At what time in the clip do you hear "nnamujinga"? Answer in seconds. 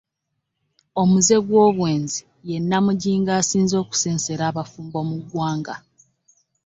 2.61-3.31